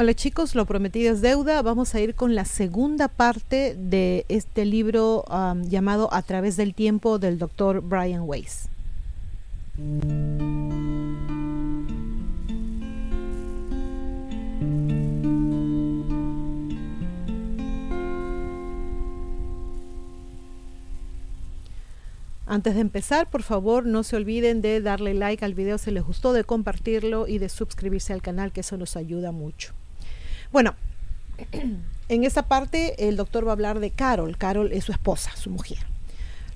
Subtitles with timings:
[0.00, 1.60] Hola chicos, lo prometido es deuda.
[1.60, 6.72] Vamos a ir con la segunda parte de este libro um, llamado A través del
[6.72, 8.68] tiempo del doctor Brian Weiss.
[22.46, 26.04] Antes de empezar, por favor, no se olviden de darle like al video si les
[26.04, 29.74] gustó, de compartirlo y de suscribirse al canal, que eso nos ayuda mucho.
[30.52, 30.74] Bueno,
[32.08, 34.36] en esta parte el doctor va a hablar de Carol.
[34.36, 35.78] Carol es su esposa, su mujer.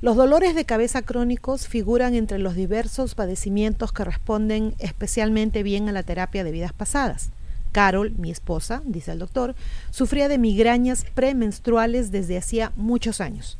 [0.01, 5.93] Los dolores de cabeza crónicos figuran entre los diversos padecimientos que responden especialmente bien a
[5.93, 7.30] la terapia de vidas pasadas.
[7.71, 9.55] Carol, mi esposa, dice el doctor,
[9.91, 13.59] sufría de migrañas premenstruales desde hacía muchos años.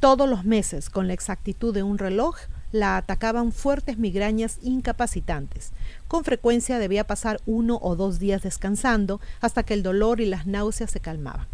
[0.00, 2.36] Todos los meses, con la exactitud de un reloj,
[2.70, 5.72] la atacaban fuertes migrañas incapacitantes.
[6.06, 10.46] Con frecuencia debía pasar uno o dos días descansando hasta que el dolor y las
[10.46, 11.48] náuseas se calmaban.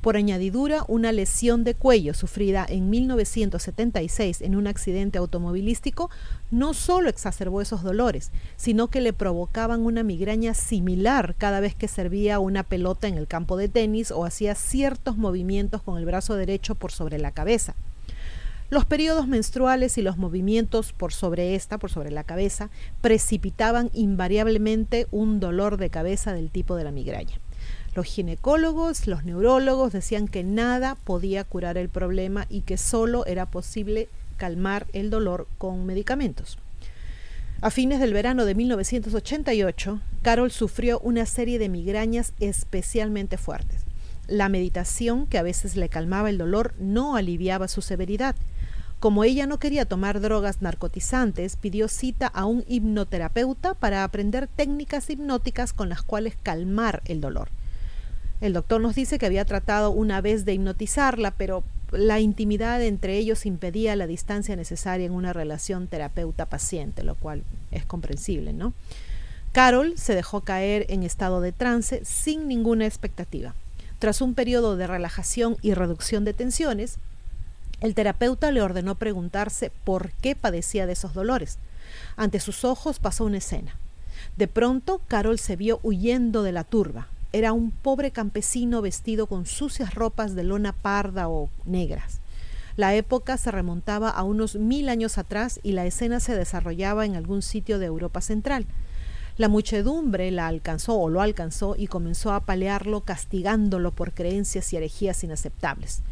[0.00, 6.08] Por añadidura, una lesión de cuello sufrida en 1976 en un accidente automovilístico
[6.50, 11.86] no solo exacerbó esos dolores, sino que le provocaban una migraña similar cada vez que
[11.86, 16.34] servía una pelota en el campo de tenis o hacía ciertos movimientos con el brazo
[16.34, 17.74] derecho por sobre la cabeza.
[18.70, 22.70] Los periodos menstruales y los movimientos por sobre esta, por sobre la cabeza,
[23.02, 27.38] precipitaban invariablemente un dolor de cabeza del tipo de la migraña.
[27.94, 33.46] Los ginecólogos, los neurólogos decían que nada podía curar el problema y que solo era
[33.46, 36.58] posible calmar el dolor con medicamentos.
[37.62, 43.84] A fines del verano de 1988, Carol sufrió una serie de migrañas especialmente fuertes.
[44.28, 48.36] La meditación, que a veces le calmaba el dolor, no aliviaba su severidad.
[48.98, 55.10] Como ella no quería tomar drogas narcotizantes, pidió cita a un hipnoterapeuta para aprender técnicas
[55.10, 57.50] hipnóticas con las cuales calmar el dolor.
[58.40, 63.18] El doctor nos dice que había tratado una vez de hipnotizarla, pero la intimidad entre
[63.18, 68.72] ellos impedía la distancia necesaria en una relación terapeuta-paciente, lo cual es comprensible, ¿no?
[69.52, 73.54] Carol se dejó caer en estado de trance sin ninguna expectativa.
[73.98, 76.98] Tras un periodo de relajación y reducción de tensiones,
[77.80, 81.58] el terapeuta le ordenó preguntarse por qué padecía de esos dolores.
[82.16, 83.76] Ante sus ojos pasó una escena.
[84.36, 87.08] De pronto, Carol se vio huyendo de la turba.
[87.32, 92.20] Era un pobre campesino vestido con sucias ropas de lona parda o negras.
[92.76, 97.14] La época se remontaba a unos mil años atrás y la escena se desarrollaba en
[97.14, 98.66] algún sitio de Europa Central.
[99.36, 104.76] La muchedumbre la alcanzó o lo alcanzó y comenzó a apalearlo castigándolo por creencias y
[104.76, 106.02] herejías inaceptables.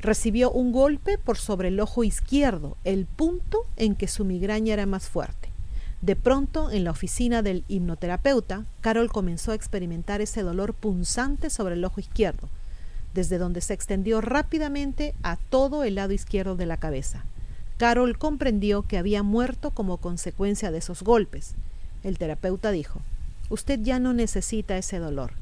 [0.00, 4.86] Recibió un golpe por sobre el ojo izquierdo, el punto en que su migraña era
[4.86, 5.49] más fuerte.
[6.02, 11.74] De pronto, en la oficina del hipnoterapeuta, Carol comenzó a experimentar ese dolor punzante sobre
[11.74, 12.48] el ojo izquierdo,
[13.12, 17.24] desde donde se extendió rápidamente a todo el lado izquierdo de la cabeza.
[17.76, 21.54] Carol comprendió que había muerto como consecuencia de esos golpes.
[22.02, 23.00] El terapeuta dijo,
[23.50, 25.32] Usted ya no necesita ese dolor.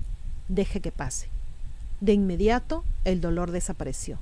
[0.48, 1.28] Deje que pase.
[2.00, 4.18] De inmediato, el dolor desapareció.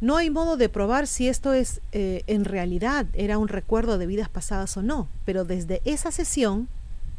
[0.00, 4.06] No hay modo de probar si esto es eh, en realidad era un recuerdo de
[4.06, 6.68] vidas pasadas o no, pero desde esa sesión,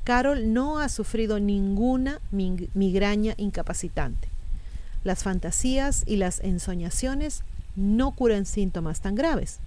[0.04, 4.28] Carol no ha sufrido ninguna migraña incapacitante.
[5.04, 7.44] Las fantasías y las ensoñaciones
[7.76, 9.60] no curan síntomas tan graves.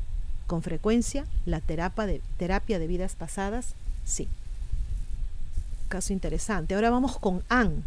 [0.47, 4.29] Con frecuencia, la terapia de, terapia de vidas pasadas sí.
[5.89, 6.75] Caso interesante.
[6.75, 7.83] Ahora vamos con Anne.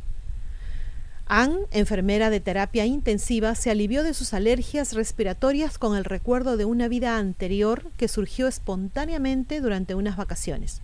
[1.34, 6.66] Anne, enfermera de terapia intensiva, se alivió de sus alergias respiratorias con el recuerdo de
[6.66, 10.82] una vida anterior que surgió espontáneamente durante unas vacaciones.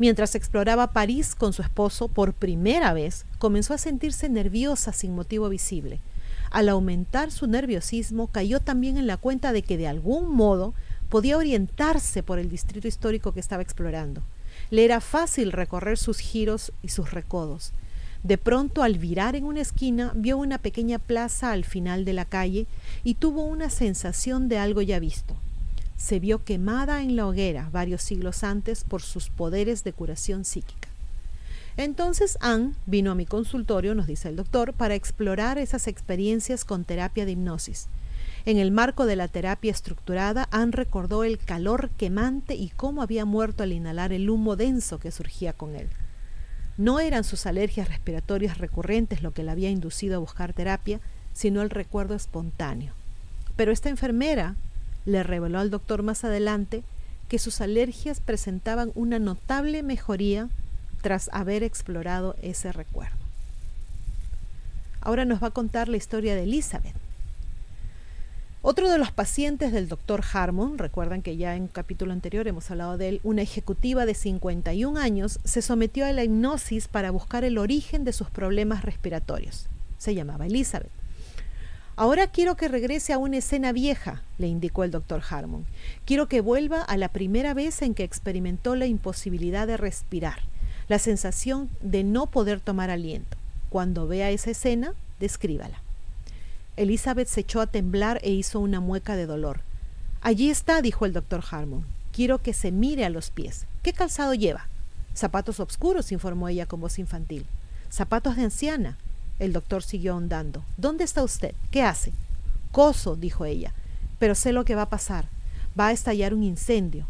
[0.00, 5.48] Mientras exploraba París con su esposo por primera vez, comenzó a sentirse nerviosa sin motivo
[5.48, 6.00] visible.
[6.50, 10.74] Al aumentar su nerviosismo, cayó también en la cuenta de que de algún modo
[11.08, 14.22] podía orientarse por el distrito histórico que estaba explorando.
[14.70, 17.72] Le era fácil recorrer sus giros y sus recodos.
[18.22, 22.24] De pronto, al virar en una esquina, vio una pequeña plaza al final de la
[22.24, 22.66] calle
[23.04, 25.36] y tuvo una sensación de algo ya visto.
[25.96, 30.88] Se vio quemada en la hoguera varios siglos antes por sus poderes de curación psíquica.
[31.76, 36.84] Entonces Anne vino a mi consultorio, nos dice el doctor, para explorar esas experiencias con
[36.84, 37.86] terapia de hipnosis.
[38.46, 43.24] En el marco de la terapia estructurada, Anne recordó el calor quemante y cómo había
[43.24, 45.88] muerto al inhalar el humo denso que surgía con él.
[46.78, 51.00] No eran sus alergias respiratorias recurrentes lo que la había inducido a buscar terapia,
[51.34, 52.94] sino el recuerdo espontáneo.
[53.56, 54.54] Pero esta enfermera
[55.04, 56.84] le reveló al doctor más adelante
[57.28, 60.48] que sus alergias presentaban una notable mejoría
[61.02, 63.16] tras haber explorado ese recuerdo.
[65.00, 66.94] Ahora nos va a contar la historia de Elizabeth.
[68.60, 72.68] Otro de los pacientes del doctor Harmon, recuerdan que ya en un capítulo anterior hemos
[72.72, 77.44] hablado de él, una ejecutiva de 51 años, se sometió a la hipnosis para buscar
[77.44, 79.68] el origen de sus problemas respiratorios.
[79.96, 80.90] Se llamaba Elizabeth.
[81.94, 85.64] Ahora quiero que regrese a una escena vieja, le indicó el doctor Harmon.
[86.04, 90.40] Quiero que vuelva a la primera vez en que experimentó la imposibilidad de respirar,
[90.88, 93.36] la sensación de no poder tomar aliento.
[93.68, 95.80] Cuando vea esa escena, descríbala.
[96.78, 99.60] Elizabeth se echó a temblar e hizo una mueca de dolor.
[100.20, 101.84] Allí está, dijo el doctor Harmon.
[102.12, 103.66] Quiero que se mire a los pies.
[103.82, 104.68] ¿Qué calzado lleva?
[105.14, 107.46] Zapatos oscuros, informó ella con voz infantil.
[107.90, 108.96] Zapatos de anciana.
[109.40, 110.64] El doctor siguió ahondando.
[110.76, 111.52] ¿Dónde está usted?
[111.72, 112.12] ¿Qué hace?
[112.70, 113.72] Coso, dijo ella.
[114.20, 115.28] Pero sé lo que va a pasar.
[115.78, 117.06] Va a estallar un incendio.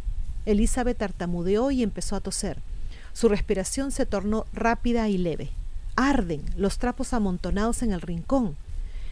[0.46, 2.58] Elizabeth tartamudeó y empezó a toser.
[3.12, 5.50] Su respiración se tornó rápida y leve.
[5.94, 8.56] Arden los trapos amontonados en el rincón.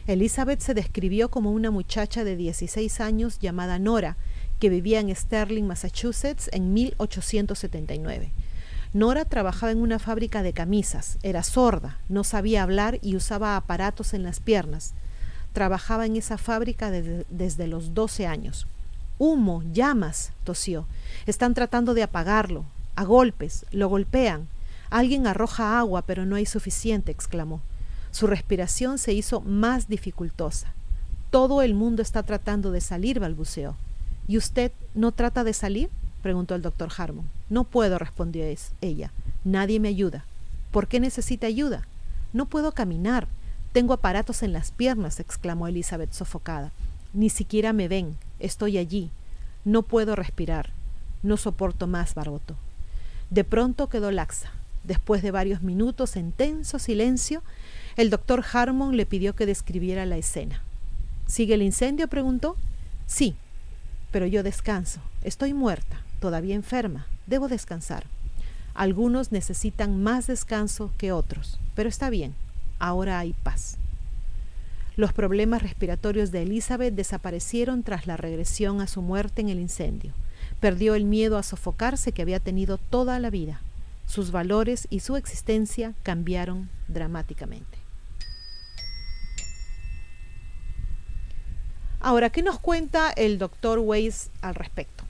[0.06, 4.17] Elizabeth se describió como una muchacha de 16 años llamada Nora,
[4.61, 8.31] que vivía en Sterling, Massachusetts, en 1879.
[8.93, 14.14] Nora trabajaba en una fábrica de camisas, era sorda, no sabía hablar y usaba aparatos
[14.14, 14.94] en las piernas.
[15.53, 18.69] Trabajaba en esa fábrica desde los 12 años.
[19.19, 20.87] Humo, llamas, tosió.
[21.26, 22.64] Están tratando de apagarlo.
[22.94, 24.47] A golpes, lo golpean.
[24.88, 27.61] Alguien arroja agua, pero no hay suficiente, exclamó.
[28.17, 30.73] Su respiración se hizo más dificultosa.
[31.31, 33.77] Todo el mundo está tratando de salir, balbuceó.
[34.27, 35.91] ¿Y usted no trata de salir?
[36.23, 37.27] preguntó el doctor Harmon.
[37.51, 38.43] No puedo, respondió
[38.81, 39.13] ella.
[39.45, 40.25] Nadie me ayuda.
[40.71, 41.87] ¿Por qué necesita ayuda?
[42.33, 43.29] No puedo caminar.
[43.75, 46.73] Tengo aparatos en las piernas, exclamó Elizabeth sofocada.
[47.12, 48.17] Ni siquiera me ven.
[48.41, 49.11] Estoy allí.
[49.67, 50.71] No puedo respirar.
[51.23, 52.57] No soporto más, Barboto.
[53.29, 54.53] De pronto quedó laxa.
[54.87, 57.43] Después de varios minutos en tenso silencio,
[57.97, 60.62] el doctor Harmon le pidió que describiera la escena.
[61.27, 62.06] ¿Sigue el incendio?
[62.06, 62.56] preguntó.
[63.06, 63.35] Sí,
[64.12, 65.00] pero yo descanso.
[65.23, 67.06] Estoy muerta, todavía enferma.
[67.27, 68.05] Debo descansar.
[68.75, 72.35] Algunos necesitan más descanso que otros, pero está bien.
[72.79, 73.79] Ahora hay paz.
[74.94, 80.12] Los problemas respiratorios de Elizabeth desaparecieron tras la regresión a su muerte en el incendio.
[80.61, 83.61] Perdió el miedo a sofocarse que había tenido toda la vida.
[84.06, 87.79] Sus valores y su existencia cambiaron dramáticamente.
[92.00, 95.05] Ahora, ¿qué nos cuenta el doctor Weiss al respecto?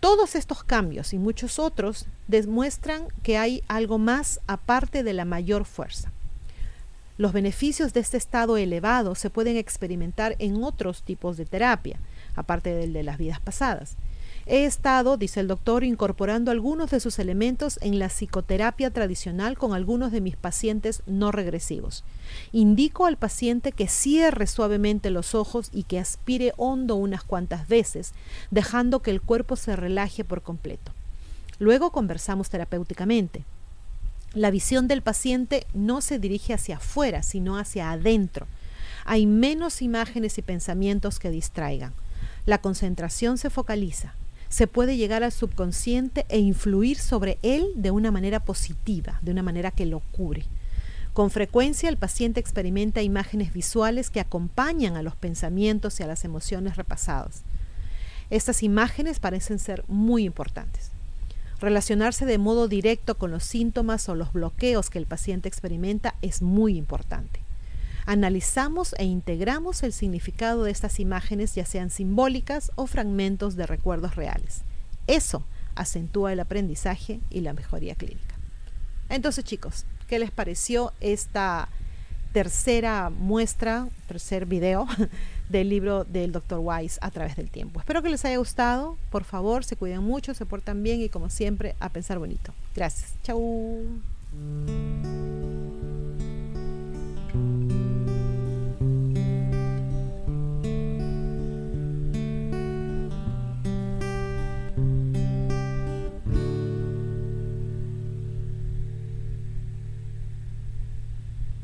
[0.00, 5.64] Todos estos cambios y muchos otros demuestran que hay algo más aparte de la mayor
[5.64, 6.12] fuerza.
[7.18, 11.98] Los beneficios de este estado elevado se pueden experimentar en otros tipos de terapia,
[12.34, 13.96] aparte del de las vidas pasadas.
[14.44, 19.72] He estado, dice el doctor, incorporando algunos de sus elementos en la psicoterapia tradicional con
[19.72, 22.02] algunos de mis pacientes no regresivos.
[22.50, 28.14] Indico al paciente que cierre suavemente los ojos y que aspire hondo unas cuantas veces,
[28.50, 30.92] dejando que el cuerpo se relaje por completo.
[31.60, 33.44] Luego conversamos terapéuticamente.
[34.34, 38.48] La visión del paciente no se dirige hacia afuera, sino hacia adentro.
[39.04, 41.92] Hay menos imágenes y pensamientos que distraigan.
[42.44, 44.14] La concentración se focaliza
[44.52, 49.42] se puede llegar al subconsciente e influir sobre él de una manera positiva, de una
[49.42, 50.44] manera que lo cubre.
[51.14, 56.26] Con frecuencia el paciente experimenta imágenes visuales que acompañan a los pensamientos y a las
[56.26, 57.44] emociones repasadas.
[58.28, 60.90] Estas imágenes parecen ser muy importantes.
[61.58, 66.42] Relacionarse de modo directo con los síntomas o los bloqueos que el paciente experimenta es
[66.42, 67.41] muy importante
[68.06, 74.16] analizamos e integramos el significado de estas imágenes, ya sean simbólicas o fragmentos de recuerdos
[74.16, 74.62] reales.
[75.06, 75.44] Eso
[75.74, 78.34] acentúa el aprendizaje y la mejoría clínica.
[79.08, 81.68] Entonces, chicos, ¿qué les pareció esta
[82.32, 84.86] tercera muestra, tercer video
[85.50, 86.60] del libro del Dr.
[86.62, 87.80] Wise a través del tiempo?
[87.80, 88.96] Espero que les haya gustado.
[89.10, 92.54] Por favor, se cuiden mucho, se portan bien y como siempre, a pensar bonito.
[92.74, 93.14] Gracias.
[93.22, 94.01] Chau.